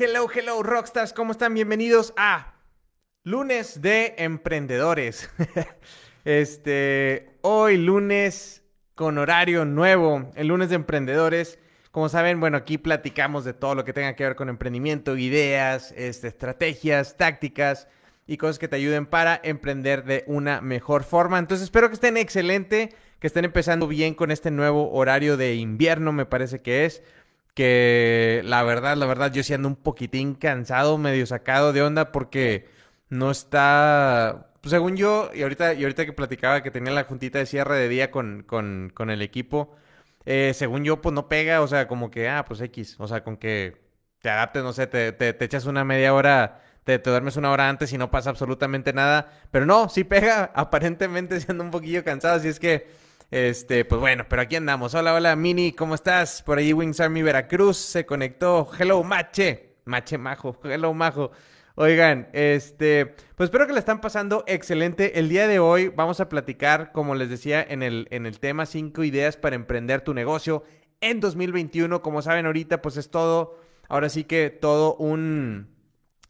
[0.00, 1.54] Hello, hello, rockstars, ¿cómo están?
[1.54, 2.54] Bienvenidos a
[3.24, 5.28] lunes de emprendedores.
[6.24, 8.62] este, hoy lunes
[8.94, 11.58] con horario nuevo, el lunes de emprendedores.
[11.90, 15.92] Como saben, bueno, aquí platicamos de todo lo que tenga que ver con emprendimiento, ideas,
[15.96, 17.88] este, estrategias, tácticas
[18.24, 21.40] y cosas que te ayuden para emprender de una mejor forma.
[21.40, 26.12] Entonces espero que estén excelente, que estén empezando bien con este nuevo horario de invierno,
[26.12, 27.02] me parece que es
[27.58, 32.68] que la verdad, la verdad, yo siendo un poquitín cansado, medio sacado de onda porque
[33.08, 37.40] no está, pues, según yo, y ahorita, y ahorita que platicaba que tenía la juntita
[37.40, 39.74] de cierre de día con, con, con el equipo,
[40.24, 43.24] eh, según yo, pues no pega, o sea, como que, ah, pues X, o sea,
[43.24, 43.82] con que
[44.20, 47.68] te adaptes, no sé, te, te, echas una media hora, te, te, duermes una hora
[47.68, 52.36] antes y no pasa absolutamente nada, pero no, sí pega, aparentemente siendo un poquillo cansado,
[52.36, 53.07] así es que...
[53.30, 54.94] Este, pues bueno, pero aquí andamos.
[54.94, 56.42] Hola, hola, Mini, ¿cómo estás?
[56.42, 58.70] Por ahí Wings Army Veracruz se conectó.
[58.78, 59.76] Hello, Mache.
[59.84, 60.58] Mache Majo.
[60.64, 61.30] Hello, Majo.
[61.74, 65.18] Oigan, este, pues espero que le están pasando excelente.
[65.18, 68.64] El día de hoy vamos a platicar, como les decía, en el, en el tema
[68.66, 70.64] 5 ideas para emprender tu negocio
[71.00, 72.00] en 2021.
[72.00, 75.68] Como saben ahorita, pues es todo, ahora sí que todo un,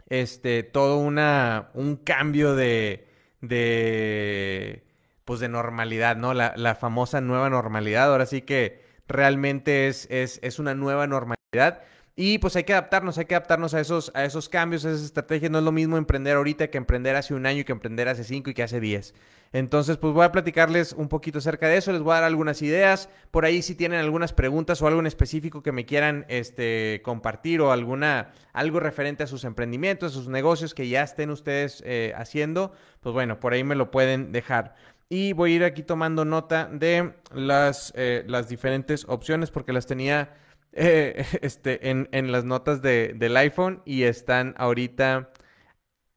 [0.09, 3.09] este, todo una, un cambio de,
[3.41, 4.85] de,
[5.29, 6.33] pues de normalidad, ¿no?
[6.33, 8.11] La, la, famosa nueva normalidad.
[8.11, 11.83] Ahora sí que realmente es, es, es, una nueva normalidad.
[12.17, 15.03] Y pues hay que adaptarnos, hay que adaptarnos a esos, a esos cambios, a esas
[15.03, 15.51] estrategias.
[15.51, 18.49] No es lo mismo emprender ahorita que emprender hace un año, que emprender hace cinco
[18.49, 19.13] y que hace diez.
[19.53, 22.63] Entonces, pues voy a platicarles un poquito acerca de eso, les voy a dar algunas
[22.63, 23.11] ideas.
[23.31, 27.61] Por ahí si tienen algunas preguntas o algo en específico que me quieran este, compartir
[27.61, 32.15] o alguna, algo referente a sus emprendimientos, a sus negocios que ya estén ustedes eh,
[32.17, 34.75] haciendo, pues bueno, por ahí me lo pueden dejar.
[35.11, 39.87] Y voy a ir aquí tomando nota de las, eh, las diferentes opciones porque las
[39.87, 40.35] tenía
[40.73, 45.31] eh, este, en, en, las notas de, del iPhone y están ahorita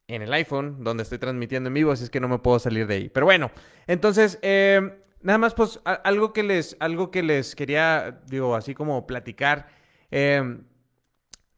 [0.07, 2.85] en el iPhone donde estoy transmitiendo en vivo, así es que no me puedo salir
[2.85, 3.09] de ahí.
[3.09, 3.49] Pero bueno,
[3.87, 9.07] entonces, eh, nada más pues algo que les, algo que les quería, digo, así como
[9.07, 9.69] platicar.
[10.11, 10.59] Eh,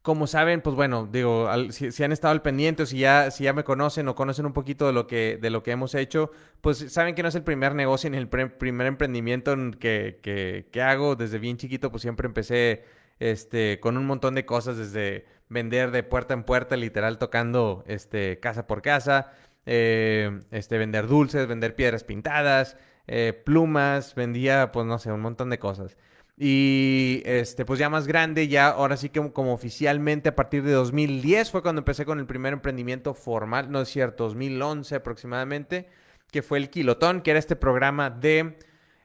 [0.04, 3.46] como saben, pues bueno, digo, al, si, han estado al pendiente o si ya, si
[3.46, 6.30] ya me conocen o conocen un poquito de lo, que, de lo que hemos hecho,
[6.60, 10.68] pues saben que no es el primer negocio ni el pre primer emprendimiento que, que,
[10.72, 11.16] que, hago.
[11.16, 12.84] Desde bien chiquito, pues siempre empecé
[13.20, 18.40] este, con un montón de cosas, desde vender de puerta en puerta, literal tocando este,
[18.42, 19.32] casa por casa,
[19.66, 22.76] eh, este, vender dulces, vender piedras pintadas,
[23.08, 25.96] eh, plumas, vendía, pues no sé, un montón de cosas.
[26.38, 30.72] Y este, pues ya más grande, ya ahora sí que como oficialmente a partir de
[30.72, 35.88] 2010 fue cuando empecé con el primer emprendimiento formal, no es cierto, 2011 aproximadamente,
[36.32, 38.58] que fue el Kilotón, que era este programa de,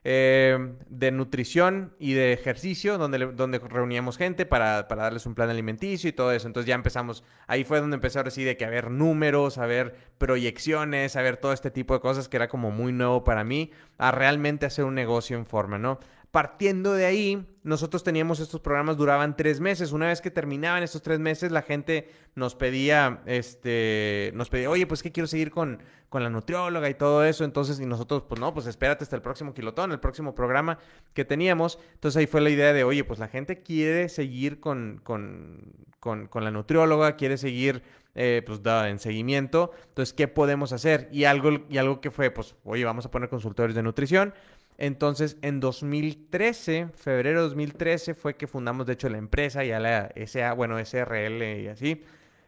[0.04, 5.50] eh, de nutrición y de ejercicio, donde, donde reuníamos gente para, para, darles un plan
[5.50, 6.46] alimenticio y todo eso.
[6.46, 9.66] Entonces ya empezamos, ahí fue donde empecé ahora sí de que a ver números, a
[9.66, 13.44] ver proyecciones, a ver todo este tipo de cosas que era como muy nuevo para
[13.44, 16.00] mí, a realmente hacer un negocio en forma, ¿no?
[16.30, 19.92] Partiendo de ahí, nosotros teníamos estos programas, duraban tres meses.
[19.92, 24.86] Una vez que terminaban estos tres meses, la gente nos pedía, este, nos pedía, oye,
[24.86, 27.44] pues que quiero seguir con, con la nutrióloga y todo eso.
[27.44, 30.78] Entonces, y nosotros, pues no, pues espérate hasta el próximo kilotón, el próximo programa
[31.14, 31.78] que teníamos.
[31.94, 36.26] Entonces ahí fue la idea de, oye, pues la gente quiere seguir con, con, con,
[36.26, 37.82] con la nutrióloga, quiere seguir
[38.20, 39.70] eh, pues da en seguimiento.
[39.90, 41.08] Entonces, ¿qué podemos hacer?
[41.12, 44.34] Y algo, y algo que fue, pues, oye, vamos a poner consultores de nutrición.
[44.78, 50.12] Entonces, en 2013, febrero de 2013, fue que fundamos, de hecho, la empresa, ya la
[50.24, 52.04] SA, bueno, SRL y así.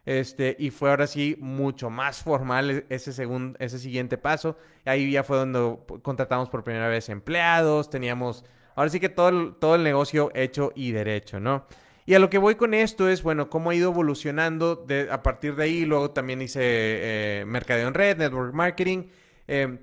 [0.06, 4.56] Este, y fue ahora sí mucho más formal ese, segundo, ese siguiente paso.
[4.84, 8.44] Ahí ya fue donde contratamos por primera vez empleados, teníamos,
[8.76, 11.66] ahora sí que todo el, todo el negocio hecho y derecho, ¿no?
[12.06, 15.22] Y a lo que voy con esto es, bueno, cómo ha ido evolucionando de, a
[15.22, 15.84] partir de ahí.
[15.84, 19.08] Luego también hice eh, mercadeo en red, network marketing.
[19.46, 19.78] Eh,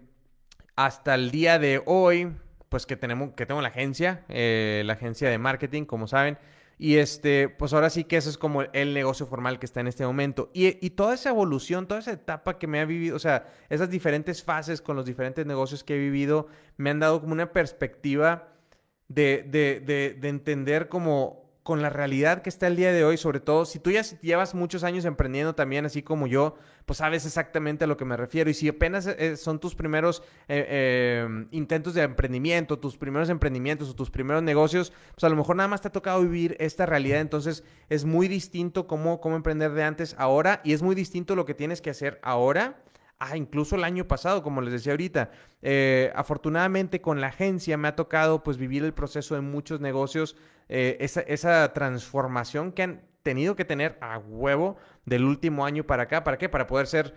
[0.78, 2.32] hasta el día de hoy,
[2.70, 6.38] pues que tenemos, que tengo la agencia, eh, la agencia de marketing, como saben.
[6.78, 9.88] Y este, pues ahora sí que eso es como el negocio formal que está en
[9.88, 10.52] este momento.
[10.54, 13.90] Y, y, toda esa evolución, toda esa etapa que me ha vivido, o sea, esas
[13.90, 16.48] diferentes fases con los diferentes negocios que he vivido,
[16.78, 18.50] me han dado como una perspectiva
[19.08, 23.18] de, de, de, de entender como con la realidad que está el día de hoy,
[23.18, 26.56] sobre todo si tú ya llevas muchos años emprendiendo también, así como yo,
[26.86, 28.50] pues sabes exactamente a lo que me refiero.
[28.50, 33.90] Y si apenas eh, son tus primeros eh, eh, intentos de emprendimiento, tus primeros emprendimientos
[33.90, 36.86] o tus primeros negocios, pues a lo mejor nada más te ha tocado vivir esta
[36.86, 37.20] realidad.
[37.20, 41.44] Entonces es muy distinto cómo, cómo emprender de antes ahora y es muy distinto lo
[41.44, 42.78] que tienes que hacer ahora
[43.20, 45.32] Ah, incluso el año pasado, como les decía ahorita.
[45.64, 50.36] Eh, afortunadamente con la agencia me ha tocado pues vivir el proceso de muchos negocios,
[50.70, 56.04] eh, esa, esa, transformación que han tenido que tener a huevo del último año para
[56.04, 56.24] acá.
[56.24, 56.48] ¿Para qué?
[56.48, 57.16] Para poder ser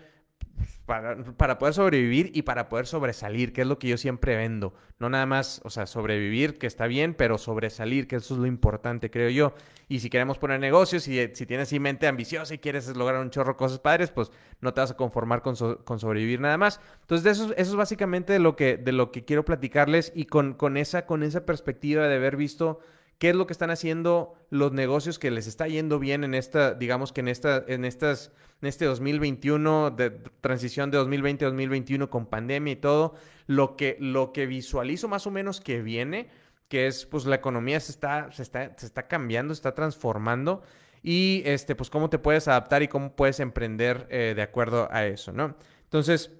[1.36, 4.74] para, poder sobrevivir y para poder sobresalir, que es lo que yo siempre vendo.
[4.98, 8.46] No nada más, o sea, sobrevivir, que está bien, pero sobresalir, que eso es lo
[8.46, 9.54] importante, creo yo.
[9.88, 13.56] Y si queremos poner negocios, y si tienes mente ambiciosa y quieres lograr un chorro
[13.56, 16.80] cosas padres, pues no te vas a conformar con, sobrevivir nada más.
[17.02, 20.24] Entonces, de eso, eso es básicamente de lo que, de lo que quiero platicarles y
[20.24, 22.80] con, con, esa, con esa perspectiva de haber visto
[23.20, 26.72] qué es lo que están haciendo los negocios que les está yendo bien en esta,
[26.72, 28.32] digamos que en esta, en estas,
[28.62, 30.08] en este 2021, de
[30.40, 33.14] transición de 2020 a 2021 con pandemia y todo,
[33.46, 36.30] lo que, lo que visualizo más o menos que viene,
[36.68, 40.62] que es pues la economía se está, se está, se está cambiando, se está transformando
[41.02, 45.04] y este, pues cómo te puedes adaptar y cómo puedes emprender eh, de acuerdo a
[45.04, 45.56] eso, ¿no?
[45.82, 46.30] Entonces,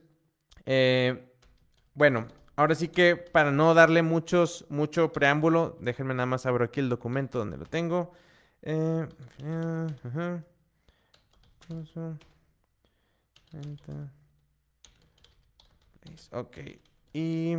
[0.65, 1.31] eh,
[1.93, 2.27] bueno,
[2.61, 6.91] Ahora sí que para no darle muchos, mucho preámbulo, déjenme nada más abro aquí el
[6.91, 8.13] documento donde lo tengo.
[8.61, 9.09] Eh,
[16.33, 16.59] ok.
[17.15, 17.57] Y...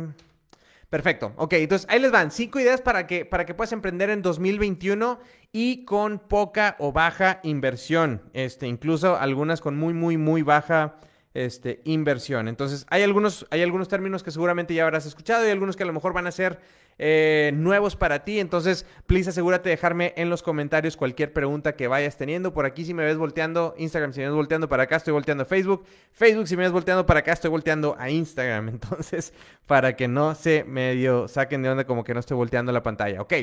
[0.88, 1.32] Perfecto.
[1.34, 2.30] Ok, entonces ahí les van.
[2.30, 5.18] Cinco ideas para que, para que puedas emprender en 2021
[5.50, 8.22] y con poca o baja inversión.
[8.34, 11.00] Este, incluso algunas con muy, muy, muy baja
[11.34, 12.48] este, inversión.
[12.48, 15.86] Entonces, hay algunos, hay algunos términos que seguramente ya habrás escuchado y algunos que a
[15.86, 16.58] lo mejor van a ser
[16.98, 18.38] eh, nuevos para ti.
[18.38, 22.52] Entonces, please asegúrate de dejarme en los comentarios cualquier pregunta que vayas teniendo.
[22.52, 25.42] Por aquí, si me ves volteando, Instagram, si me ves volteando para acá, estoy volteando
[25.42, 25.84] a Facebook.
[26.12, 28.68] Facebook, si me ves volteando para acá, estoy volteando a Instagram.
[28.68, 29.32] Entonces,
[29.66, 33.20] para que no se medio saquen de onda como que no estoy volteando la pantalla.
[33.20, 33.34] Ok.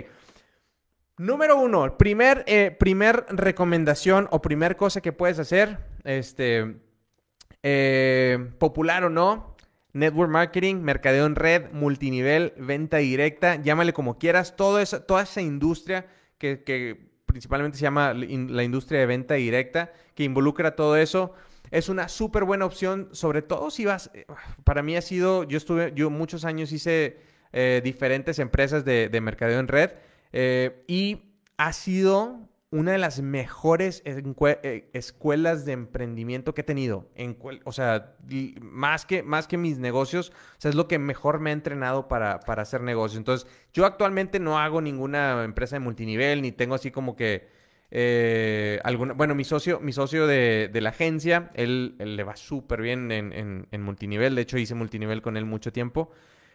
[1.17, 6.77] Número uno, primer, eh, primer recomendación o primer cosa que puedes hacer, este,
[7.63, 9.55] eh, popular o no,
[9.93, 15.41] network marketing, mercadeo en red, multinivel, venta directa, llámale como quieras, toda esa, toda esa
[15.41, 16.07] industria
[16.37, 21.33] que, principalmente se llama la industria de venta directa, que involucra todo eso,
[21.69, 24.25] es una súper buena opción, sobre todo si vas, eh,
[24.63, 27.17] para mí ha sido, yo estuve, yo muchos años hice
[27.53, 29.91] eh, diferentes empresas de, de, mercadeo en red
[30.87, 31.23] y
[31.57, 37.09] ha sido una de las mejores eh, escuelas de emprendimiento que he tenido.
[37.15, 38.15] En, o sea,
[38.61, 40.31] más que, más que mis negocios,
[40.63, 43.17] es lo que mejor me ha entrenado para, para hacer negocios.
[43.17, 47.47] Entonces, yo actualmente no hago ninguna empresa de multinivel, ni tengo así como que
[47.91, 48.79] eh.
[49.15, 53.81] Bueno, mi socio, mi socio de, la agencia, él, le va súper bien en, en
[53.81, 54.35] multinivel.
[54.35, 56.11] De hecho, hice multinivel con él mucho tiempo.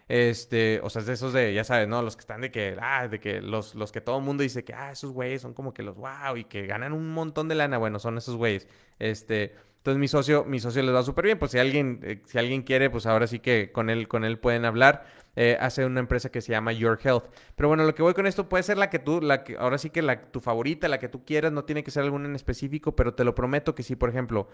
[0.08, 2.02] Este, o sea, es de esos de, ya sabes, ¿no?
[2.02, 4.64] Los que están de que, ah, de que los, los que todo el mundo dice
[4.64, 7.54] que, ah, esos güeyes son como que los wow y que ganan un montón de
[7.54, 7.78] lana.
[7.78, 8.68] Bueno, son esos güeyes.
[8.98, 11.38] Este, entonces mi socio, mi socio les va súper bien.
[11.38, 14.38] Pues si alguien, eh, si alguien quiere, pues ahora sí que con él, con él
[14.38, 15.04] pueden hablar.
[15.36, 17.24] Eh, hace una empresa que se llama Your Health.
[17.56, 19.78] Pero bueno, lo que voy con esto puede ser la que tú, la que, ahora
[19.78, 22.36] sí que la, tu favorita, la que tú quieras, no tiene que ser alguna en
[22.36, 24.48] específico, pero te lo prometo que si, por ejemplo,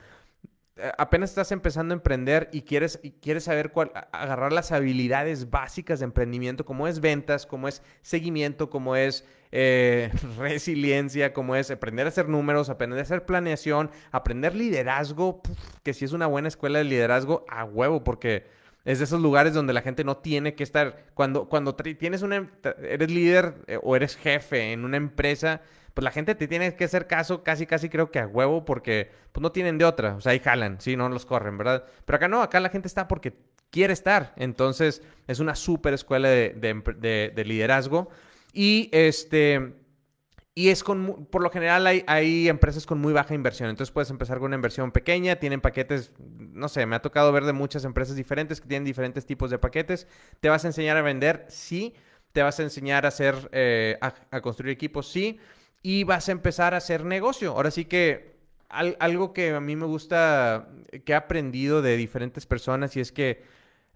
[0.98, 6.00] apenas estás empezando a emprender y quieres, y quieres saber cuál, agarrar las habilidades básicas
[6.00, 12.06] de emprendimiento, como es ventas, como es seguimiento, como es eh, resiliencia, como es aprender
[12.06, 15.42] a hacer números, aprender a hacer planeación, aprender liderazgo,
[15.82, 18.46] que si es una buena escuela de liderazgo, a huevo, porque
[18.84, 22.50] es de esos lugares donde la gente no tiene que estar, cuando, cuando tienes una,
[22.82, 25.60] eres líder eh, o eres jefe en una empresa,
[26.00, 29.10] pues la gente te tiene que hacer caso casi, casi creo que a huevo porque
[29.32, 30.14] pues no tienen de otra.
[30.14, 31.84] O sea, ahí jalan, sí, no los corren, ¿verdad?
[32.06, 33.36] Pero acá no, acá la gente está porque
[33.68, 34.32] quiere estar.
[34.36, 38.08] Entonces, es una súper escuela de, liderazgo.
[38.54, 39.74] Y este...
[40.54, 43.68] Y es con, por lo general hay, hay, empresas con muy baja inversión.
[43.68, 47.44] Entonces puedes empezar con una inversión pequeña, tienen paquetes, no sé, me ha tocado ver
[47.44, 50.06] de muchas empresas diferentes que tienen diferentes tipos de paquetes.
[50.40, 51.92] Te vas a enseñar a vender, sí.
[52.32, 55.38] Te vas a enseñar a hacer, eh, a, construir equipos, sí
[55.82, 57.52] y vas a empezar a hacer negocio.
[57.52, 60.68] Ahora sí que algo que a mí me gusta,
[61.04, 63.42] que he aprendido de diferentes personas y es que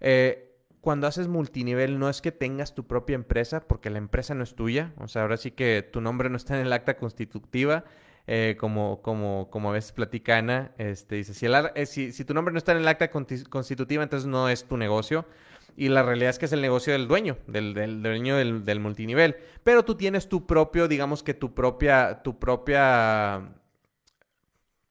[0.01, 0.51] eh,
[0.81, 4.55] cuando haces multinivel no es que tengas tu propia empresa porque la empresa no es
[4.55, 4.93] tuya.
[4.97, 7.85] O sea, ahora sí que tu nombre no está en el acta constitutiva.
[8.27, 12.33] Eh, como, como, como a veces platica Ana, este, dice, si, eh, si, si, tu
[12.33, 15.27] nombre no está en el acta constitutiva, entonces no es tu negocio
[15.75, 19.35] y la realidad es que es el negocio del dueño, del, dueño del, multinivel.
[19.63, 23.53] Pero tú tienes tu propio, digamos que tu propia, tu propia,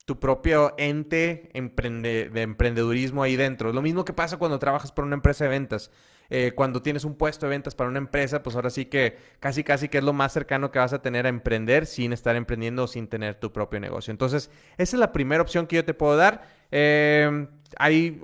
[0.05, 3.73] tu propio ente de emprendedurismo ahí dentro.
[3.73, 5.91] Lo mismo que pasa cuando trabajas para una empresa de ventas.
[6.31, 9.63] Eh, cuando tienes un puesto de ventas para una empresa, pues ahora sí que casi
[9.63, 12.85] casi que es lo más cercano que vas a tener a emprender sin estar emprendiendo
[12.85, 14.11] o sin tener tu propio negocio.
[14.11, 16.49] Entonces, esa es la primera opción que yo te puedo dar.
[16.71, 17.47] Eh,
[17.79, 18.23] hay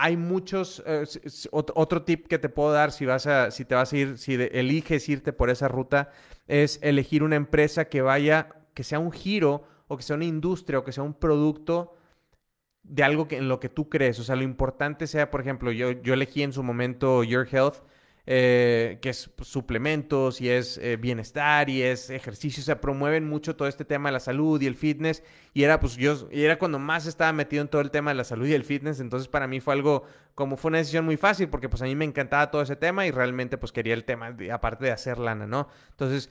[0.00, 1.04] hay muchos, eh,
[1.50, 4.34] otro tip que te puedo dar si vas a, si te vas a ir, si
[4.34, 6.10] eliges irte por esa ruta,
[6.46, 10.78] es elegir una empresa que vaya, que sea un giro o que sea una industria
[10.78, 11.94] o que sea un producto
[12.82, 14.18] de algo que, en lo que tú crees.
[14.20, 17.82] O sea, lo importante sea, por ejemplo, yo, yo elegí en su momento Your Health,
[18.30, 22.60] eh, que es suplementos y es eh, bienestar y es ejercicio.
[22.60, 25.22] O sea, promueven mucho todo este tema de la salud y el fitness.
[25.54, 28.16] Y era, pues, yo, y era cuando más estaba metido en todo el tema de
[28.16, 29.00] la salud y el fitness.
[29.00, 30.04] Entonces, para mí fue algo,
[30.34, 33.06] como fue una decisión muy fácil, porque pues a mí me encantaba todo ese tema
[33.06, 35.68] y realmente, pues, quería el tema, aparte de hacer lana, ¿no?
[35.92, 36.28] Entonces,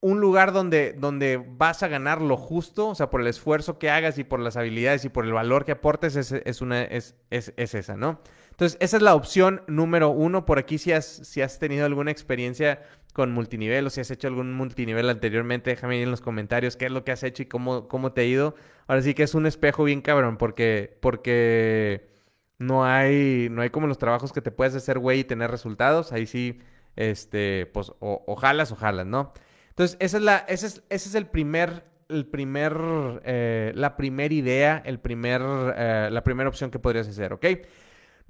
[0.00, 3.90] un lugar donde, donde vas a ganar lo justo, o sea, por el esfuerzo que
[3.90, 7.52] hagas y por las habilidades y por el valor que aportes, es, una, es, es,
[7.56, 8.20] esa, ¿no?
[8.60, 10.44] Entonces, esa es la opción número uno.
[10.44, 12.82] Por aquí, si has, si has tenido alguna experiencia
[13.14, 16.84] con multinivel o si has hecho algún multinivel anteriormente, déjame ahí en los comentarios qué
[16.84, 18.54] es lo que has hecho y cómo, cómo te ha ido.
[18.86, 22.10] Ahora sí que es un espejo bien cabrón, porque, porque
[22.58, 26.12] no hay, no hay como los trabajos que te puedes hacer, güey, y tener resultados.
[26.12, 26.60] Ahí sí,
[26.96, 29.32] este, pues, o, o ¿no?
[29.70, 32.76] Entonces, esa es la, ese, es, ese es el primer, el primer,
[33.24, 35.40] eh, la primera idea, el primer,
[35.76, 37.46] eh, la primera opción que podrías hacer, ¿ok?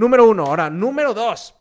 [0.00, 0.47] Número uno.
[0.47, 1.54] Ahora, número dos.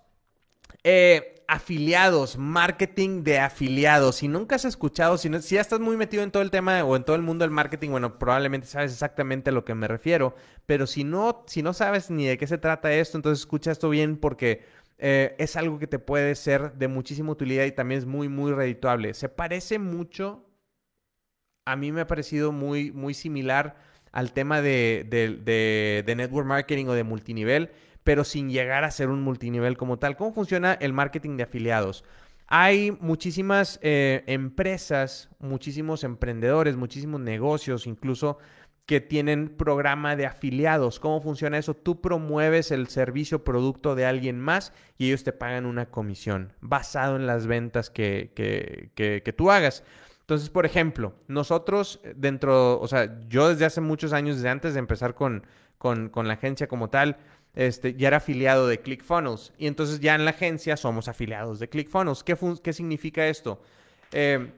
[0.86, 4.16] Eh, afiliados, marketing de afiliados.
[4.16, 7.04] Si nunca has escuchado, si, ya estás muy metido en todo el tema o en
[7.04, 10.36] todo el mundo del marketing, bueno, probablemente sabes exactamente a lo que me refiero.
[10.66, 13.90] Pero si no, si no sabes ni de qué se trata esto, entonces escucha esto
[13.90, 14.64] bien porque
[15.00, 18.54] eh, es algo que te puede ser de muchísima utilidad y también es muy, muy
[18.54, 19.16] redituable.
[19.16, 20.46] Se parece mucho,
[21.66, 23.76] a mí me ha parecido muy, muy similar
[24.12, 27.72] al tema de, de, network marketing o de multinivel,
[28.04, 30.16] pero sin llegar a ser un multinivel como tal.
[30.16, 32.04] ¿Cómo funciona el marketing de afiliados?
[32.48, 38.40] Hay muchísimas eh, empresas, muchísimos emprendedores, muchísimos negocios, incluso
[38.90, 41.00] que tienen programa de afiliados.
[41.00, 41.76] ¿Cómo funciona eso?
[41.76, 47.16] Tú promueves el servicio producto de alguien más y ellos te pagan una comisión basado
[47.16, 49.84] en las ventas que, que, tú hagas.
[50.22, 54.80] Entonces, por ejemplo, nosotros dentro, o sea, yo desde hace muchos años, desde antes de
[54.80, 55.46] empezar con,
[55.78, 57.18] con, la agencia como tal,
[57.60, 59.52] este, ya era afiliado de ClickFunnels.
[59.58, 62.24] Y entonces ya en la agencia somos afiliados de ClickFunnels.
[62.24, 63.62] ¿Qué, qué significa esto?
[64.14, 64.54] Eh,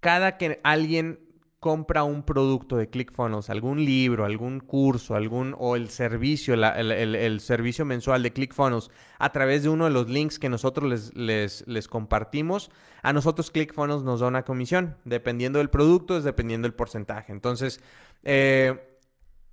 [0.00, 1.20] cada que alguien
[1.60, 7.84] compra un producto de ClickFunnels, algún libro, algún curso, algún o el servicio, el, servicio
[7.84, 12.70] mensual de ClickFunnels a través de uno de los links que nosotros les, les, compartimos,
[13.02, 17.32] a nosotros ClickFunnels nos da una comisión, dependiendo del producto, es dependiendo del porcentaje.
[17.32, 17.80] Entonces,
[18.24, 18.98] eh,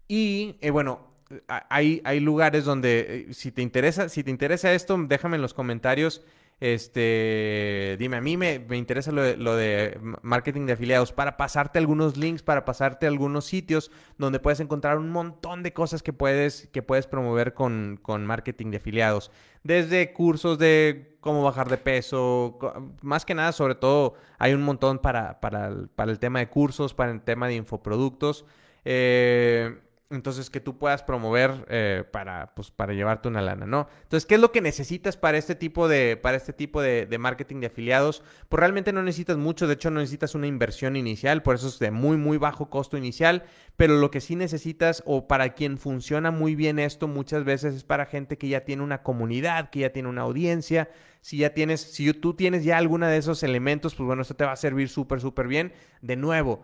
[0.08, 1.09] y eh, bueno,
[1.48, 5.54] hay, hay lugares donde eh, si te interesa, si te interesa esto, déjame en los
[5.54, 6.24] comentarios
[6.60, 12.44] este, dime, a mí me, interesa lo de, marketing de afiliados para pasarte algunos links,
[12.44, 17.08] para pasarte algunos sitios donde puedes encontrar un montón de cosas que puedes, que puedes
[17.08, 19.32] promover con, marketing de afiliados.
[19.64, 22.60] Desde cursos de cómo bajar de peso,
[23.02, 26.94] más que nada, sobre todo, hay un montón para, para, para el tema de cursos,
[26.94, 28.46] para el tema de infoproductos.
[28.84, 29.80] Eh,
[30.12, 33.88] entonces que tú puedas promover eh, para, pues, para llevarte una lana, ¿no?
[34.02, 37.60] Entonces, ¿qué es lo que necesitas para este tipo de, para este tipo de, marketing
[37.60, 38.24] de afiliados?
[38.50, 41.78] Pues realmente no necesitas mucho, de hecho no necesitas una inversión inicial, por eso es
[41.78, 43.44] de muy, muy bajo costo inicial,
[43.78, 47.84] pero lo que sí necesitas o para quien funciona muy bien esto muchas veces es
[47.84, 50.90] para gente que ya tiene una comunidad, que ya tiene una audiencia,
[51.22, 54.46] si ya tienes, si tú tienes ya alguna de esos elementos, pues bueno, esto te
[54.46, 55.74] va a servir súper, súper bien.
[56.02, 56.64] De nuevo,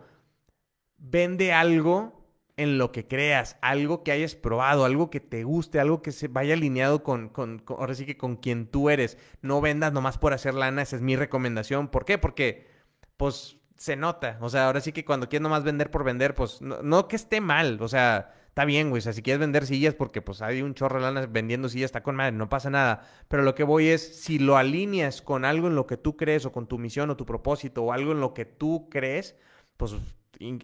[0.98, 2.15] vende algo
[2.56, 6.28] en lo que creas, algo que hayas probado, algo que te guste, algo que se
[6.28, 9.18] vaya alineado con, con, ahora sí que con quien tú eres.
[9.42, 11.88] No vendas nomás por hacer lana, esa es mi recomendación.
[11.88, 12.16] ¿Por qué?
[12.16, 12.66] Porque,
[13.18, 14.38] pues, se nota.
[14.40, 17.42] O sea, ahora sí que cuando quieres nomás vender por vender, pues, no, que esté
[17.42, 17.78] mal.
[17.82, 19.00] O sea, está bien, güey.
[19.00, 21.88] O sea, si quieres vender sillas porque, pues, hay un chorro de lana vendiendo sillas,
[21.88, 23.06] está con madre, no pasa nada.
[23.28, 26.46] Pero lo que voy es, si lo alineas con algo en lo que tú crees,
[26.46, 29.36] o con tu misión, o tu propósito, o algo en lo que tú crees,
[29.76, 29.94] pues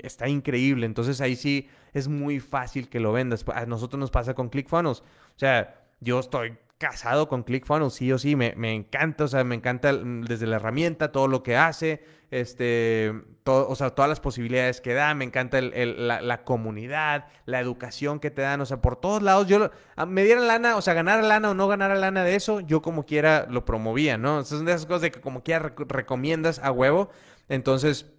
[0.03, 0.87] está increíble.
[0.87, 3.45] Entonces ahí sí es muy fácil que lo vendas.
[3.55, 5.01] A nosotros nos pasa con ClickFunnels.
[5.01, 9.55] O sea, yo estoy casado con ClickFunnels, sí o sí, me, encanta, o sea, me
[9.55, 12.03] encanta desde la herramienta, todo lo que hace,
[12.33, 13.13] este,
[13.45, 18.33] todo, o sea, todas las posibilidades que da, me encanta la, comunidad, la educación que
[18.33, 19.71] te dan, o sea, por todos lados, yo,
[20.09, 23.07] me diera lana, o sea, ganar lana o no ganar lana de eso, yo como
[23.07, 24.41] quiera lo promovía, ¿no?
[24.41, 27.11] Esas son de esas cosas que como quiera recomiendas a huevo,
[27.49, 28.11] entonces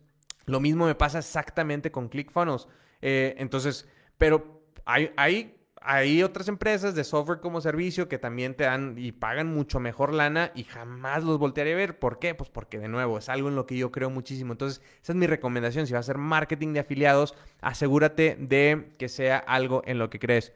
[0.45, 2.67] lo mismo me pasa exactamente con ClickFunnels.
[3.01, 8.63] Eh, entonces, pero hay, hay, hay otras empresas de software como servicio que también te
[8.63, 11.99] dan y pagan mucho mejor lana y jamás los voltearé a ver.
[11.99, 12.35] ¿Por qué?
[12.35, 14.53] Pues porque de nuevo es algo en lo que yo creo muchísimo.
[14.53, 15.87] Entonces, esa es mi recomendación.
[15.87, 20.19] Si vas a hacer marketing de afiliados, asegúrate de que sea algo en lo que
[20.19, 20.53] crees.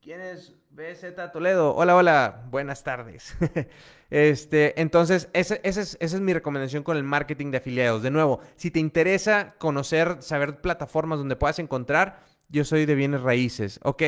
[0.00, 1.74] ¿Quién es BZ Toledo.
[1.74, 2.44] Hola, hola.
[2.48, 3.36] Buenas tardes.
[4.10, 8.02] este, entonces, esa, es, esa es mi recomendación con el marketing de afiliados.
[8.02, 13.20] De nuevo, si te interesa conocer, saber plataformas donde puedas encontrar, yo soy de bienes
[13.22, 13.80] raíces.
[13.82, 14.02] Ok.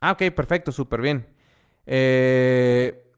[0.00, 1.26] Ah, ok, perfecto, súper bien.
[1.86, 3.10] Eh,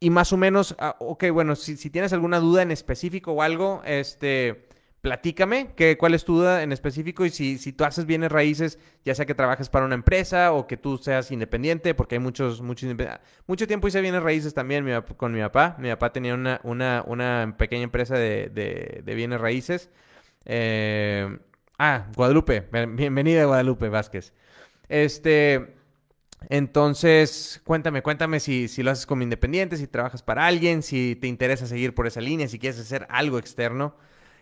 [0.00, 3.42] y más o menos, ah, ok, bueno, si, si, tienes alguna duda en específico o
[3.42, 4.68] algo, este,
[5.00, 8.78] platícame que, cuál es tu duda en específico y si, si tú haces bienes raíces,
[9.04, 12.60] ya sea que trabajes para una empresa o que tú seas independiente, porque hay muchos,
[12.60, 12.94] muchos
[13.46, 15.76] mucho tiempo hice bienes raíces también con mi papá.
[15.78, 18.50] Mi papá tenía una, una, una pequeña empresa de,
[19.04, 19.90] de, bienes raíces.
[20.44, 21.38] Eh,
[21.78, 24.32] ah, Guadalupe, bienvenida Guadalupe Vázquez.
[24.88, 25.76] Este,
[26.48, 31.26] entonces, cuéntame, cuéntame si, si lo haces como independiente, si trabajas para alguien, si te
[31.26, 33.94] interesa seguir por esa línea, si quieres hacer algo externo.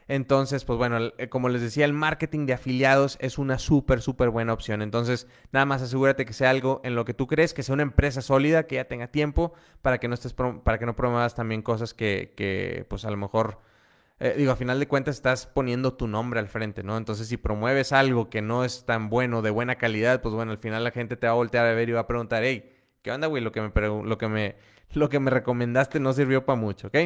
[0.08, 4.30] Entonces, pues bueno, eh, como les decía, el marketing de afiliados es una súper, súper
[4.30, 4.80] buena opción.
[4.80, 7.82] Entonces, nada más asegúrate que sea algo en lo que tú crees, que sea una
[7.82, 11.60] empresa sólida, que ya tenga tiempo, para que no estés, para que no promuevas también
[11.60, 13.60] cosas que, que pues a lo mejor,
[14.18, 16.96] eh, digo, a final de cuentas estás poniendo tu nombre al frente, ¿no?
[16.96, 20.58] Entonces, si promueves algo que no es tan bueno, de buena calidad, pues bueno, al
[20.58, 22.72] final la gente te va a voltear a ver y va a preguntar, hey,
[23.02, 23.42] ¿qué onda, güey?
[23.42, 23.70] Lo que me,
[24.04, 24.56] lo que me,
[24.94, 26.96] lo que me recomendaste no sirvió para mucho, ¿ok?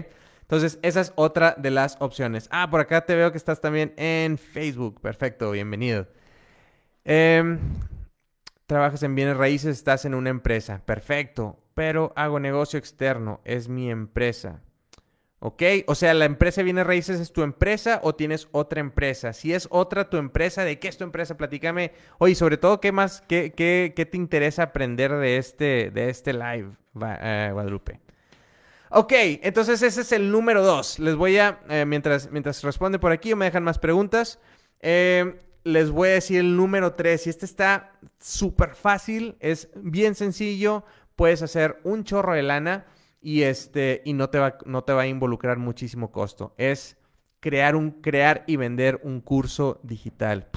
[0.42, 2.49] Entonces, esa es otra de las opciones.
[2.50, 5.00] Ah, por acá te veo que estás también en Facebook.
[5.00, 6.06] Perfecto, bienvenido.
[7.04, 7.58] Em,
[8.66, 10.82] trabajas en bienes raíces, estás en una empresa.
[10.84, 14.61] Perfecto, pero hago negocio externo, es mi empresa.
[15.44, 15.61] ¿Ok?
[15.88, 19.32] O sea, la empresa de bienes raíces es tu empresa o tienes otra empresa.
[19.32, 21.37] Si es otra tu empresa, ¿de qué es tu empresa?
[21.37, 21.90] Platícame.
[22.18, 26.70] Oye, sobre todo, ¿qué más, qué, qué, te interesa aprender de este, de este live,
[27.20, 28.01] eh, Guadalupe?
[28.94, 30.99] Ok, entonces ese es el número dos.
[30.99, 34.38] Les voy a, eh, mientras, mientras responde por aquí o me dejan más preguntas,
[34.80, 37.26] eh, les voy a decir el número tres.
[37.26, 40.84] Y este está súper fácil, es bien sencillo.
[41.16, 42.84] Puedes hacer un chorro de lana
[43.22, 46.54] y, este, y no, te va, no te va a involucrar muchísimo costo.
[46.58, 46.99] Es
[47.40, 50.49] crear, un, crear y vender un curso digital.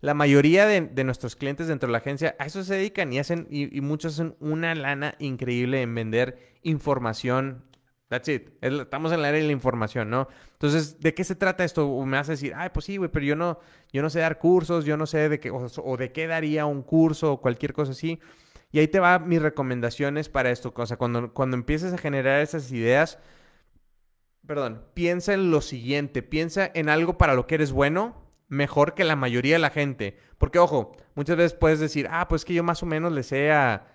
[0.00, 3.48] La mayoría de, nuestros clientes dentro de la agencia a eso se dedican y hacen,
[3.50, 7.64] y, y muchos hacen una lana increíble en vender información
[8.12, 8.50] That's it.
[8.60, 10.28] Estamos en la era de la información, ¿no?
[10.52, 11.98] Entonces, ¿de qué se trata esto?
[12.04, 13.58] me hace decir, ay, pues sí, güey, pero yo no,
[13.90, 16.82] yo no sé dar cursos, yo no sé de qué, o, de qué daría un
[16.82, 18.20] curso o cualquier cosa así.
[18.70, 20.74] Y ahí te va mis recomendaciones para esto.
[20.76, 23.18] O sea, cuando, cuando empieces a generar esas ideas,
[24.46, 29.04] perdón, piensa en lo siguiente, piensa en algo para lo que eres bueno, mejor que
[29.04, 30.18] la mayoría de la gente.
[30.36, 33.52] Porque, ojo, muchas veces puedes decir, ah, pues que yo más o menos le sé
[33.52, 33.86] a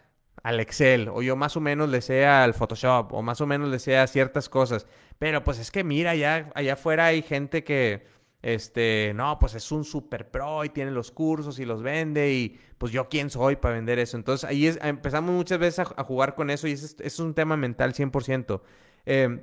[0.47, 3.67] al Excel, o yo más o menos le sea al Photoshop, o más o menos
[3.69, 4.87] le sea ciertas cosas.
[5.19, 8.07] Pero pues es que mira, allá, allá afuera hay gente que,
[8.41, 12.57] este, no, pues es un super pro y tiene los cursos y los vende y
[12.77, 14.15] pues yo quién soy para vender eso.
[14.15, 17.93] Entonces ahí empezamos muchas veces a, jugar con eso y es, es un tema mental
[17.93, 18.61] 100%.
[19.05, 19.41] Em,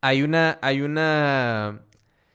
[0.00, 1.82] hay una, hay una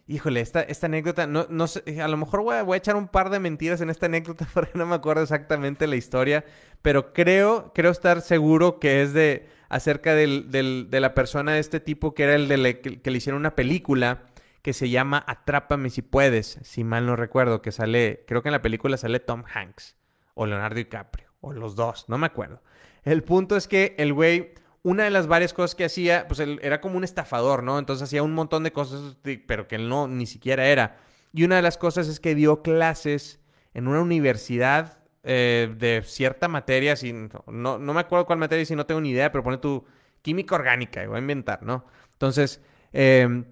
[0.09, 2.95] Híjole, esta, esta anécdota, no, no sé, a lo mejor voy a, voy a, echar
[2.95, 6.45] un par de mentiras en esta anécdota porque no me acuerdo exactamente la historia,
[6.81, 11.59] pero creo, creo estar seguro que es de acerca del, del, de la persona de
[11.59, 14.23] este tipo que era el de que, le hicieron una película
[14.61, 18.53] que se llama Atrápame si puedes, si mal no recuerdo, que sale, creo que en
[18.53, 19.97] la película sale Tom Hanks
[20.35, 22.61] o Leonardo DiCaprio, o los dos, no me acuerdo.
[23.03, 24.53] El punto es que el güey
[24.87, 27.77] una de las varias cosas que hacía, pues él era como un estafador, ¿no?
[27.77, 30.95] Entonces hacía un montón de cosas, pero que él no ni siquiera era.
[31.33, 33.41] Y una de las cosas es que dio clases
[33.73, 38.77] en una universidad eh, de cierta materia, sin, no, no me acuerdo cuál materia, si
[38.77, 39.83] no tengo ni idea, pero pone tu
[40.21, 41.83] química orgánica, voy a inventar, ¿no?
[42.13, 42.61] Entonces,
[42.93, 43.43] em,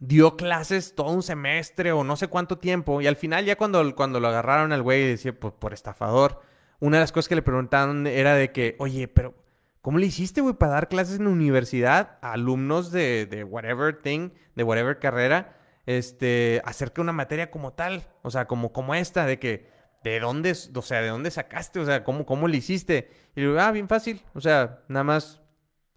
[0.00, 3.94] dio clases todo un semestre o no sé cuánto tiempo, y al final ya cuando,
[3.94, 6.40] cuando lo agarraron al güey, decía, pues por estafador,
[6.80, 9.34] una de las cosas que le preguntaron era de que, oye, pero
[9.82, 14.30] ¿Cómo le hiciste, güey, para dar clases en universidad a alumnos de, de whatever thing,
[14.54, 18.06] de whatever carrera, este, acerca de una materia como tal?
[18.22, 19.70] O sea, como, como esta, de que,
[20.02, 21.80] ¿de dónde, o sea, de dónde sacaste?
[21.80, 23.10] O sea, ¿cómo, cómo le hiciste?
[23.36, 24.22] Y digo, ah, bien fácil.
[24.34, 25.42] O sea, nada más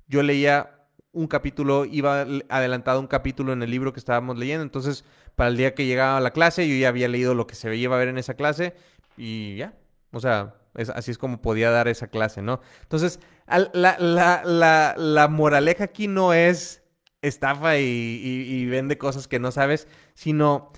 [0.08, 0.78] yo leía
[1.14, 4.64] un capítulo, iba adelantado un capítulo en el libro que estábamos leyendo.
[4.64, 7.56] Entonces, para el día que llegaba a la clase, yo ya había leído lo que
[7.56, 8.76] se iba a ver en esa clase
[9.18, 9.74] y ya.
[10.12, 12.62] O sea, así es como podía dar esa clase, ¿no?
[12.84, 16.84] Entonces, la, la, la, moraleja aquí no es
[17.22, 20.70] estafa y, vende cosas que no sabes, sino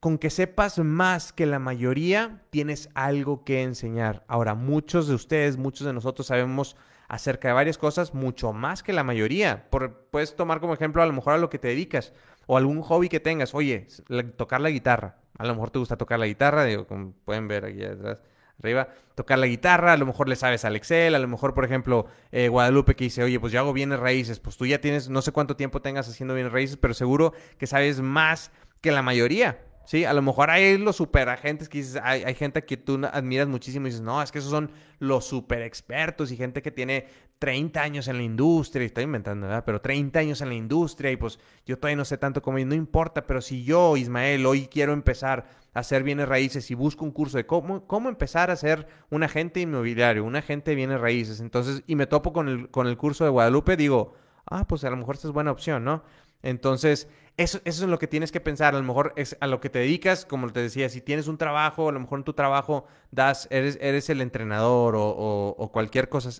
[0.00, 4.24] con que sepas más que la mayoría, tienes algo que enseñar.
[4.28, 6.76] Ahora, muchos de ustedes, muchos de nosotros sabemos
[7.08, 9.68] acerca de varias cosas mucho más que la mayoría.
[10.10, 12.12] puedes tomar como ejemplo a lo mejor a lo que te dedicas
[12.46, 13.54] o algún hobby que tengas.
[13.54, 13.88] Oye,
[14.36, 15.18] tocar la guitarra.
[15.36, 18.22] A lo mejor te gusta tocar la guitarra, digo, como pueden ver aquí atrás
[18.62, 21.64] arriba, tocar la guitarra, a lo mejor le sabes al Excel, a lo mejor, por
[21.64, 25.08] ejemplo, eh, Guadalupe que dice, oye, pues yo hago bienes raíces, pues tú ya tienes,
[25.08, 29.02] no sé cuánto tiempo tengas haciendo bienes raíces, pero seguro que sabes más que la
[29.02, 29.58] mayoría.
[29.90, 33.00] Sí, a lo mejor hay los super agentes que dices, hay, hay, gente que tú
[33.12, 36.70] admiras muchísimo y dices, no, es que esos son los super expertos y gente que
[36.70, 37.08] tiene
[37.40, 39.64] 30 años en la industria, y estoy inventando, ¿verdad?
[39.66, 42.76] Pero 30 años en la industria y pues yo todavía no sé tanto como no
[42.76, 47.10] importa, pero si yo, Ismael, hoy quiero empezar a hacer bienes raíces y busco un
[47.10, 51.40] curso de cómo, cómo empezar a ser un agente inmobiliario, un agente de bienes raíces,
[51.40, 54.14] entonces, y me topo con el, con el curso de Guadalupe, digo,
[54.46, 56.04] ah, pues a lo mejor esta es buena opción, ¿no?
[56.42, 57.08] Entonces,
[57.40, 58.74] eso, eso, es lo que tienes que pensar.
[58.74, 61.38] A lo mejor es a lo que te dedicas, como te decía, si tienes un
[61.38, 66.30] trabajo, a lo mejor en tu trabajo das, eres, eres el entrenador o, cualquier cosa.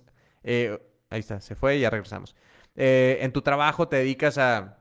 [0.44, 2.36] Eh, ahí está, se fue y ya regresamos.
[2.76, 4.78] Eh, en tu trabajo te dedicas a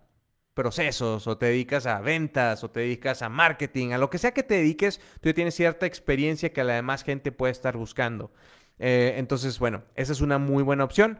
[0.54, 4.34] procesos o te dedicas a ventas o te dedicas a marketing, a lo que sea
[4.34, 8.32] que te dediques, tú ya tienes cierta experiencia que la demás gente puede estar buscando.
[8.78, 11.20] Eh, entonces, bueno, esa es una muy buena opción.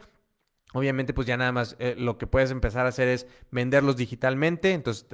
[0.74, 4.74] Obviamente, pues ya nada más eh, lo que puedes empezar a hacer es venderlos digitalmente.
[4.74, 5.08] Entonces,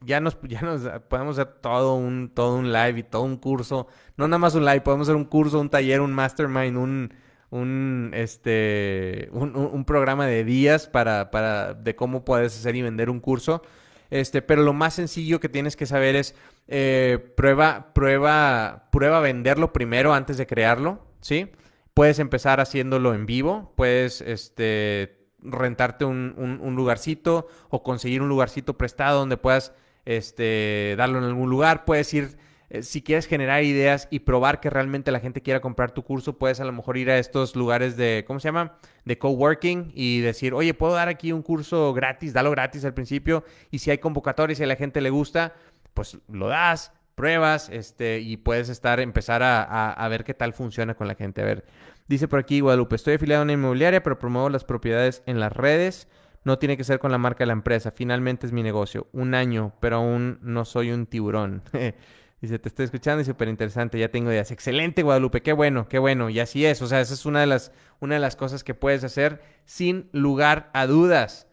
[0.00, 3.86] ya, nos, ya nos podemos hacer todo un, todo un live y todo un curso.
[4.16, 7.14] No nada más un live, podemos hacer un curso, un taller, un mastermind, un,
[7.50, 13.20] un, este, un, programa de días para, para, de cómo puedes hacer y vender un
[13.20, 13.62] curso.
[14.10, 16.34] Este, pero lo más sencillo que tienes que saber es
[16.66, 21.50] eh, prueba, prueba, prueba venderlo primero antes de crearlo, ¿sí?
[21.94, 28.78] Puedes empezar haciéndolo en vivo, puedes este, rentarte un, un, lugarcito o conseguir un lugarcito
[28.78, 29.74] prestado donde puedas
[30.04, 31.84] este, darlo en algún lugar.
[31.84, 32.38] Puedes ir,
[32.70, 36.38] eh, si quieres generar ideas y probar que realmente la gente quiera comprar tu curso,
[36.38, 38.78] puedes a lo mejor ir a estos lugares de, ¿cómo se llama?
[39.04, 43.44] De coworking y decir, oye, puedo dar aquí un curso gratis, dalo gratis al principio
[43.70, 45.54] y si hay convocatorias y a la gente le gusta,
[45.94, 51.06] pues lo das, pruebas este, y puedes estar, empezar a, ver qué tal funciona con
[51.06, 51.40] la gente.
[51.40, 51.64] A ver,
[52.08, 55.52] dice por aquí Guadalupe, estoy afiliado a una inmobiliaria, pero promuevo las propiedades en las
[55.52, 56.08] redes.
[56.42, 57.92] No tiene que ser con la marca de la empresa.
[57.92, 59.06] Finalmente es mi negocio.
[59.12, 61.62] Un año, pero aún no soy un tiburón.
[62.40, 64.50] Dice, te estoy escuchando y súper interesante, ya tengo ideas.
[64.50, 66.28] Excelente, Guadalupe, qué bueno, qué bueno.
[66.28, 68.74] Y así es, o sea, esa es una de las, una de las cosas que
[68.74, 71.46] puedes hacer sin lugar a dudas.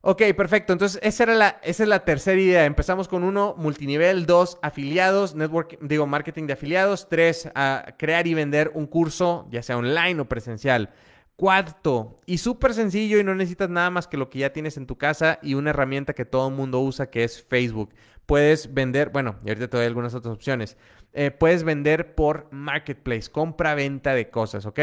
[0.00, 0.72] Ok, perfecto.
[0.72, 2.64] Entonces, esa, era la, esa es la tercera idea.
[2.64, 4.26] Empezamos con uno, multinivel.
[4.26, 7.08] Dos, afiliados, network, digo, marketing de afiliados.
[7.08, 10.90] Tres, a crear y vender un curso, ya sea online o presencial.
[11.34, 14.88] Cuarto, y súper sencillo y no necesitas nada más que lo que ya tienes en
[14.88, 17.94] tu casa y una herramienta que todo el mundo usa que es Facebook.
[18.26, 20.76] Puedes vender, bueno, y ahorita te doy algunas otras opciones.
[21.12, 24.80] Eh, puedes vender por marketplace, compra-venta de cosas, ¿ok?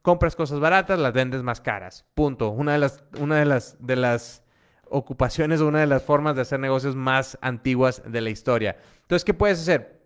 [0.00, 2.06] Compras cosas baratas, las vendes más caras.
[2.14, 2.50] Punto.
[2.50, 4.42] Una de las, una de las, de las
[4.90, 8.76] ocupaciones o una de las formas de hacer negocios más antiguas de la historia.
[9.02, 9.98] Entonces, ¿qué puedes hacer?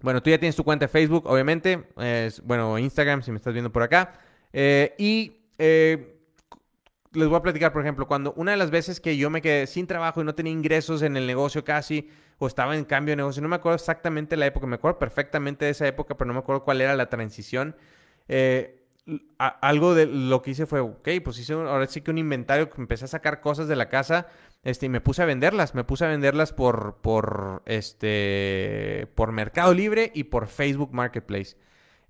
[0.00, 1.88] Bueno, tú ya tienes tu cuenta de Facebook, obviamente.
[1.96, 4.14] Es, bueno, Instagram, si me estás viendo por acá.
[4.52, 6.18] Eh, y eh,
[7.12, 9.66] les voy a platicar, por ejemplo, cuando una de las veces que yo me quedé
[9.66, 13.16] sin trabajo y no tenía ingresos en el negocio casi, o estaba en cambio de
[13.16, 16.34] negocio, no me acuerdo exactamente la época, me acuerdo perfectamente de esa época, pero no
[16.34, 17.76] me acuerdo cuál era la transición.
[18.28, 18.81] Eh,
[19.38, 23.06] algo de lo que hice fue, ok, pues hice ahora sí que un inventario, empecé
[23.06, 24.28] a sacar cosas de la casa,
[24.62, 29.74] este, y me puse a venderlas, me puse a venderlas por, por, este, por Mercado
[29.74, 31.56] Libre y por Facebook Marketplace.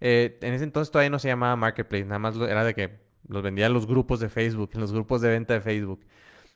[0.01, 3.43] Eh, en ese entonces todavía no se llamaba Marketplace, nada más era de que los
[3.43, 6.05] vendía en los grupos de Facebook, en los grupos de venta de Facebook.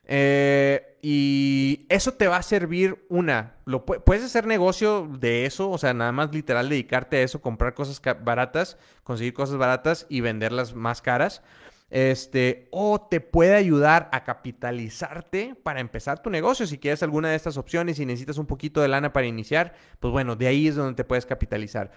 [0.09, 3.57] Eh, y eso te va a servir una.
[3.65, 7.75] Lo, puedes hacer negocio de eso, o sea, nada más literal dedicarte a eso, comprar
[7.75, 11.43] cosas baratas, conseguir cosas baratas y venderlas más caras.
[11.89, 16.67] Este, o te puede ayudar a capitalizarte para empezar tu negocio.
[16.67, 20.11] Si quieres alguna de estas opciones y necesitas un poquito de lana para iniciar, pues
[20.11, 21.93] bueno, de ahí es donde te puedes capitalizar.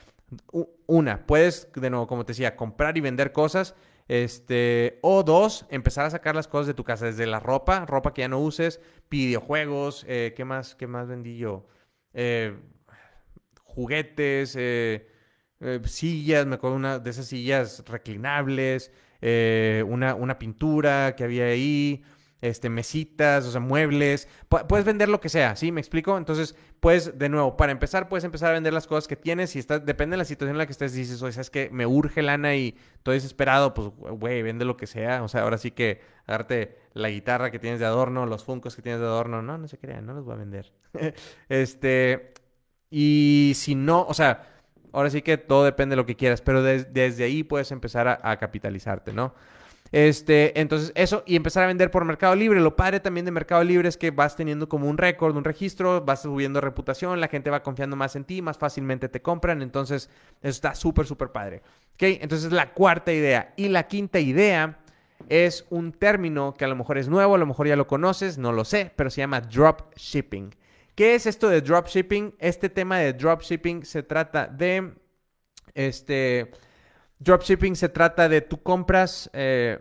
[0.85, 3.75] Una, puedes, de nuevo, como te decía, comprar y vender cosas
[4.09, 8.11] este, o dos, empezar a sacar las cosas de tu casa, desde la ropa, ropa
[8.11, 11.67] que ya no uses, videojuegos, eh, ¿qué más, qué más vendí yo?
[12.13, 12.57] Eh,
[13.63, 15.07] juguetes, eh,
[15.85, 18.91] sillas, me acuerdo una de esas sillas reclinables,
[19.21, 22.03] una, una pintura que había ahí,
[22.41, 24.27] este, mesitas, o sea, muebles.
[24.47, 25.71] puedes vender lo que sea, ¿sí?
[25.71, 26.17] ¿Me explico?
[26.17, 29.55] Entonces, puedes, de nuevo, para empezar, puedes empezar a vender las cosas que tienes.
[29.55, 31.85] Y está, depende de la situación en la que estés, dices, oye, ¿sabes que Me
[31.85, 35.23] urge lana y estoy desesperado, pues, güey, vende lo que sea.
[35.23, 38.81] O sea, ahora sí que agarte la guitarra que tienes de adorno, los funcos que
[38.81, 39.41] tienes de adorno.
[39.41, 40.71] No, no se crean, no los voy a vender.
[41.49, 42.33] este,
[42.89, 44.47] y si no, o sea,
[44.93, 48.37] ahora sí que todo depende de lo que quieras, pero desde ahí puedes empezar a
[48.37, 49.33] capitalizarte, ¿no?
[49.91, 52.59] Este, entonces eso y empezar a vender por Mercado Libre.
[52.59, 56.01] Lo padre también de Mercado Libre es que vas teniendo como un récord, un registro,
[56.01, 59.61] vas subiendo reputación, la gente va confiando más en ti, más fácilmente te compran.
[59.61, 60.09] Entonces,
[60.41, 61.61] eso está súper, súper padre.
[61.93, 62.03] ¿Ok?
[62.21, 63.53] Entonces, la cuarta idea.
[63.57, 64.79] Y la quinta idea
[65.27, 68.37] es un término que a lo mejor es nuevo, a lo mejor ya lo conoces,
[68.37, 70.51] no lo sé, pero se llama drop shipping.
[70.99, 72.35] ¿Qué es esto de dropshipping?
[72.39, 74.95] Este tema de dropshipping se trata de
[75.73, 76.51] este
[77.19, 79.79] Dropshipping se trata de tú compras, eh,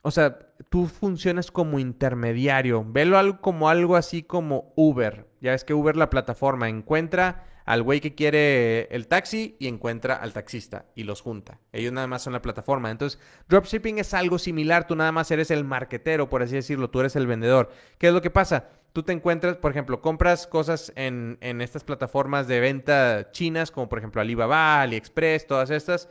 [0.00, 0.38] o sea,
[0.70, 2.84] tú funcionas como intermediario.
[2.86, 5.26] Velo algo como algo así como Uber.
[5.40, 10.16] Ya es que Uber la plataforma encuentra al güey que quiere el taxi y encuentra
[10.16, 11.58] al taxista y los junta.
[11.72, 12.90] Ellos nada más son la plataforma.
[12.90, 14.86] Entonces, dropshipping es algo similar.
[14.86, 16.90] Tú nada más eres el marquetero, por así decirlo.
[16.90, 17.70] Tú eres el vendedor.
[17.98, 18.70] ¿Qué es lo que pasa?
[18.92, 23.88] Tú te encuentras, por ejemplo, compras cosas en, en estas plataformas de venta chinas, como
[23.88, 26.08] por ejemplo Alibaba, AliExpress, todas estas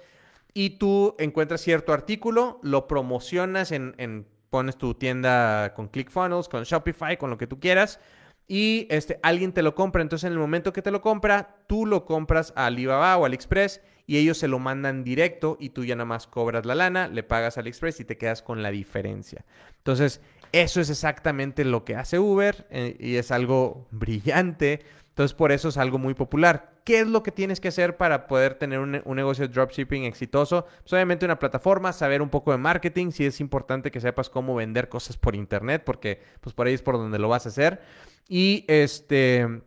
[0.54, 7.18] y tú encuentras cierto artículo, lo promocionas en, pones tu tienda con ClickFunnels, con Shopify,
[7.18, 8.00] con lo que tú quieras
[8.48, 10.02] y este, alguien te lo compra.
[10.02, 13.80] Entonces, en el momento que te lo compra, tú lo compras a Alibaba o AliExpress
[14.08, 17.24] y ellos se lo mandan directo y tú ya nada más cobras la lana, le
[17.24, 19.46] pagas a AliExpress y te quedas con la diferencia.
[19.78, 20.20] Entonces,
[20.52, 24.82] eso es exactamente lo que hace Uber eh, y es algo brillante
[25.22, 26.74] entonces, por eso es algo muy popular.
[26.84, 30.66] ¿Qué es lo que tienes que hacer para poder tener un, negocio de dropshipping exitoso?
[30.80, 34.56] Pues obviamente una plataforma, saber un poco de marketing, sí es importante que sepas cómo
[34.56, 37.82] vender cosas por internet, porque pues por ahí es por donde lo vas a hacer.
[38.28, 39.62] Y este...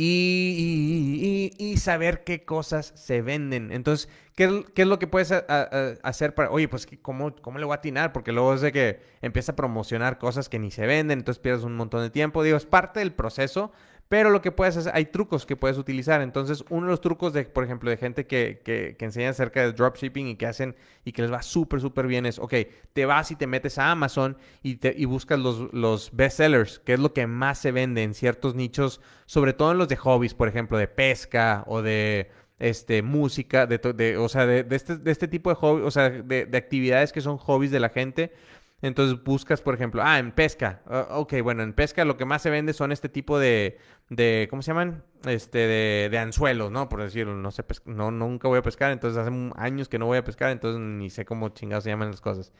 [0.00, 3.72] Y, saber qué cosas se venden.
[3.72, 7.78] Entonces, ¿qué, es lo que puedes hacer para, oye, pues, ¿cómo, ¿cómo le voy a
[7.78, 8.12] atinar?
[8.12, 11.64] Porque luego es de que empieza a promocionar cosas que ni se venden, entonces pierdes
[11.64, 12.44] un montón de tiempo.
[12.44, 13.72] Digo, es parte del proceso,
[14.08, 16.22] pero lo que puedes hacer, hay trucos que puedes utilizar.
[16.22, 19.60] Entonces, uno de los trucos de, por ejemplo, de gente que, que, que enseña acerca
[19.60, 22.54] de dropshipping y que hacen y que les va súper, súper bien es, ok,
[22.94, 26.94] te vas y te metes a Amazon y, te, y buscas los, los bestsellers, que
[26.94, 30.32] es lo que más se vende en ciertos nichos, sobre todo en los de hobbies,
[30.32, 34.96] por ejemplo, de pesca o de este, música, de, de o sea, de, de, este,
[34.96, 37.90] de este tipo de hobbies, o sea, de, de actividades que son hobbies de la
[37.90, 38.32] gente.
[38.80, 40.82] Entonces buscas, por ejemplo, ah, en pesca.
[40.86, 44.46] Ah, ok, bueno, en pesca lo que más se vende son este tipo de, de
[44.50, 45.02] ¿cómo se llaman?
[45.26, 46.88] Este, de, de anzuelos, ¿no?
[46.88, 50.18] Por decirlo, no sé, no, nunca voy a pescar, entonces hace años que no voy
[50.18, 52.52] a pescar, entonces ni sé cómo chingados se llaman las cosas.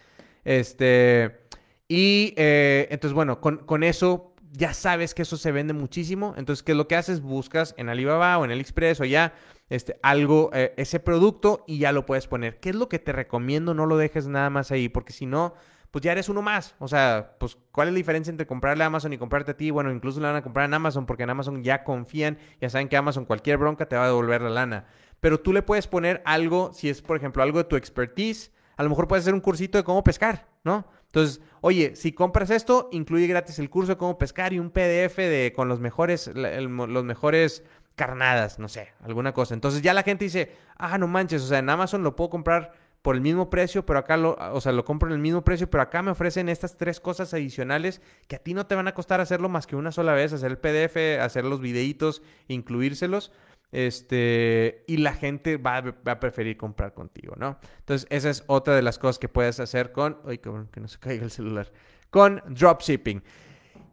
[0.44, 1.40] Este,
[1.86, 6.34] y eh, entonces, bueno, con, con eso ya sabes que eso se vende muchísimo.
[6.36, 7.20] Entonces, ¿qué es lo que haces?
[7.20, 9.34] Buscas en Alibaba o en AliExpress o ya
[9.68, 12.58] este, algo, eh, ese producto y ya lo puedes poner.
[12.58, 13.74] ¿Qué es lo que te recomiendo?
[13.74, 15.54] No lo dejes nada más ahí, porque si no
[15.90, 16.74] pues ya eres uno más.
[16.78, 19.70] O sea, pues, ¿cuál es la diferencia entre comprarle a Amazon y comprarte a ti?
[19.70, 22.88] Bueno, incluso le van a comprar en Amazon porque en Amazon ya confían, ya saben
[22.88, 24.86] que Amazon cualquier bronca te va a devolver la lana.
[25.20, 28.82] Pero tú le puedes poner algo, si es, por ejemplo, algo de tu expertise, a
[28.82, 30.86] lo mejor puedes hacer un cursito de cómo pescar, ¿no?
[31.06, 35.16] Entonces, oye, si compras esto, incluye gratis el curso de cómo pescar y un PDF
[35.16, 37.64] de con los mejores, los mejores
[37.96, 39.54] carnadas, no sé, alguna cosa.
[39.54, 42.72] Entonces ya la gente dice, ah, no manches, o sea, en Amazon lo puedo comprar
[43.08, 45.70] por el mismo precio, pero acá lo, o sea, lo compro en el mismo precio,
[45.70, 48.92] pero acá me ofrecen estas tres cosas adicionales que a ti no te van a
[48.92, 53.32] costar hacerlo más que una sola vez, hacer el PDF, hacer los videitos, incluírselos.
[53.72, 57.58] Este, y la gente va, a preferir comprar contigo, ¿no?
[57.78, 60.18] Entonces, esa es otra de las cosas que puedes hacer con.
[60.26, 61.72] Ay, cabrón, que no se caiga el celular.
[62.10, 63.22] Con dropshipping.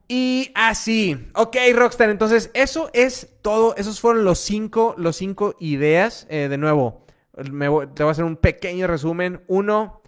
[0.10, 1.26] Y así.
[1.36, 2.10] Ok, Rockstar.
[2.10, 3.78] Entonces, eso es todo.
[3.78, 6.28] Esos fueron los cinco, los cinco ideas.
[6.30, 7.05] Eh, de nuevo,
[7.36, 9.42] te voy a hacer un pequeño resumen.
[9.48, 10.02] Uno,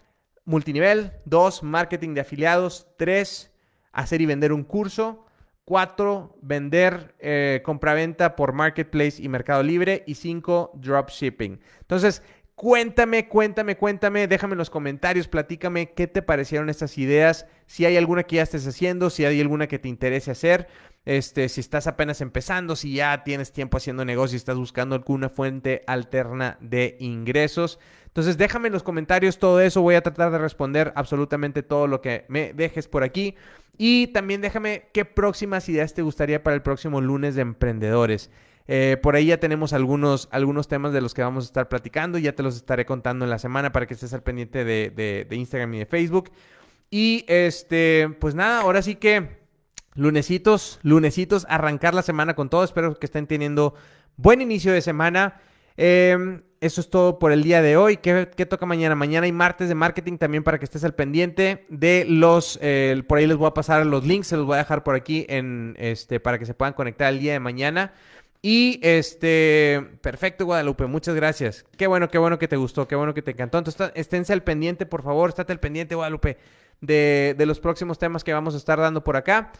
[0.44, 1.12] multinivel.
[1.24, 2.88] Dos, marketing de afiliados.
[2.96, 3.52] Tres,
[3.92, 5.26] hacer y vender un curso.
[5.64, 10.04] Cuatro, vender eh, compraventa por Marketplace y Mercado Libre.
[10.06, 11.60] Y cinco, dropshipping.
[11.80, 12.22] Entonces,
[12.54, 14.26] cuéntame, cuéntame, cuéntame.
[14.26, 17.46] Déjame en los comentarios, platícame qué te parecieron estas ideas.
[17.66, 20.68] Si hay alguna que ya estés haciendo, si hay alguna que te interese hacer.
[21.08, 25.82] Este, si estás apenas empezando, si ya tienes tiempo haciendo negocio estás buscando alguna fuente
[25.86, 27.78] alterna de ingresos.
[28.08, 32.02] Entonces déjame en los comentarios todo eso, voy a tratar de responder absolutamente todo lo
[32.02, 33.36] que me dejes por aquí.
[33.78, 38.30] Y también déjame qué próximas ideas te gustaría para el próximo lunes de emprendedores.
[38.66, 42.18] Eh, por ahí ya tenemos algunos, algunos temas de los que vamos a estar platicando.
[42.18, 44.90] Ya te los estaré contando en la semana para que estés al pendiente de,
[45.26, 46.30] de Instagram y de Facebook.
[46.90, 49.37] Y este, pues nada, ahora sí que
[49.98, 52.62] lunesitos, lunesitos, arrancar la semana con todo.
[52.62, 53.74] Espero que estén teniendo
[54.16, 55.40] buen inicio de semana.
[55.76, 57.96] Em, eso es todo por el día de hoy.
[57.96, 58.94] ¿Qué, toca mañana?
[58.94, 62.60] Mañana hay martes de marketing también para que estés al pendiente de los.
[63.08, 65.26] por ahí les voy a pasar los links, se los voy a dejar por aquí
[65.28, 67.92] en este para que se puedan conectar el día de mañana.
[68.40, 71.64] Y este, perfecto Guadalupe, muchas gracias.
[71.76, 73.58] Qué bueno, qué bueno que te gustó, qué bueno que te encantó.
[73.58, 76.38] Entonces, esténse al pendiente, por favor, estate al pendiente Guadalupe
[76.80, 79.50] de, de los próximos temas que vamos a estar dando por acá.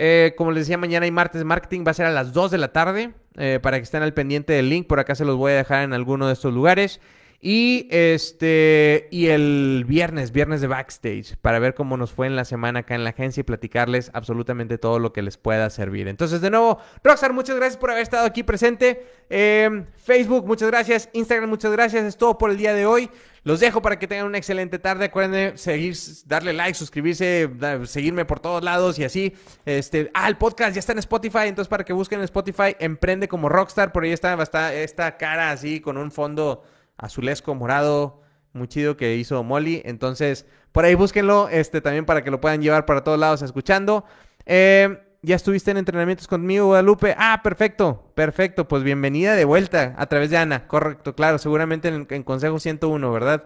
[0.00, 2.58] Eh, como les decía, mañana y martes marketing va a ser a las 2 de
[2.58, 3.10] la tarde.
[3.36, 5.82] Eh, para que estén al pendiente del link, por acá se los voy a dejar
[5.82, 7.00] en alguno de estos lugares.
[7.40, 12.44] Y este y el viernes, viernes de backstage, para ver cómo nos fue en la
[12.44, 16.08] semana acá en la agencia y platicarles absolutamente todo lo que les pueda servir.
[16.08, 19.06] Entonces, de nuevo, Rockstar, muchas gracias por haber estado aquí presente.
[19.30, 21.08] Eh, Facebook, muchas gracias.
[21.12, 22.04] Instagram, muchas gracias.
[22.04, 23.08] Es todo por el día de hoy.
[23.44, 25.04] Los dejo para que tengan una excelente tarde.
[25.04, 25.96] Acuérdense seguir,
[26.26, 27.48] darle like, suscribirse,
[27.84, 29.32] seguirme por todos lados y así.
[29.64, 33.28] Este, ah, el podcast ya está en Spotify, entonces para que busquen en Spotify, emprende
[33.28, 33.92] como Rockstar.
[33.92, 36.64] Por ahí está, está esta cara así con un fondo
[36.98, 38.20] azulesco, morado,
[38.52, 39.82] muy chido que hizo Molly.
[39.84, 44.04] Entonces, por ahí búsquenlo, este, también para que lo puedan llevar para todos lados escuchando.
[44.44, 47.14] Eh, ya estuviste en entrenamientos conmigo, Guadalupe.
[47.18, 48.68] Ah, perfecto, perfecto.
[48.68, 50.66] Pues bienvenida de vuelta a través de Ana.
[50.66, 53.44] Correcto, claro, seguramente en, en Consejo 101, ¿verdad?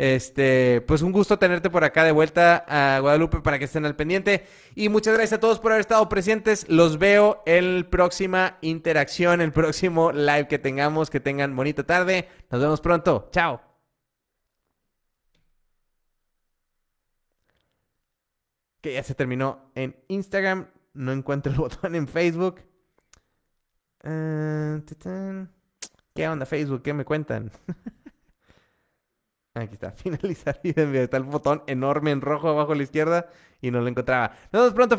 [0.00, 3.96] Este, pues un gusto tenerte por acá de vuelta a Guadalupe para que estén al
[3.96, 4.46] pendiente.
[4.74, 6.66] Y muchas gracias a todos por haber estado presentes.
[6.70, 11.10] Los veo en próxima interacción, el próximo live que tengamos.
[11.10, 12.30] Que tengan bonita tarde.
[12.50, 13.28] Nos vemos pronto.
[13.30, 13.60] Chao.
[18.80, 20.68] Que ya se terminó en Instagram.
[20.94, 22.62] No encuentro el botón en Facebook.
[24.02, 24.80] Uh,
[26.14, 26.82] ¿Qué onda Facebook?
[26.82, 27.52] ¿Qué me cuentan?
[29.54, 33.28] Aquí está, finalizar y Está el botón enorme en rojo abajo a la izquierda
[33.60, 34.32] y no lo encontraba.
[34.52, 34.98] Nos vemos pronto, Facebook.